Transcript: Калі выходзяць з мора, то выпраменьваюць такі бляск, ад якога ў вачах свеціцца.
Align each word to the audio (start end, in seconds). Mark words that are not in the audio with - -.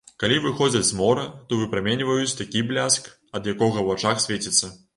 Калі 0.21 0.37
выходзяць 0.45 0.87
з 0.87 0.95
мора, 1.01 1.25
то 1.51 1.59
выпраменьваюць 1.59 2.37
такі 2.41 2.65
бляск, 2.73 3.13
ад 3.39 3.53
якога 3.55 3.77
ў 3.81 3.87
вачах 3.93 4.27
свеціцца. 4.29 4.75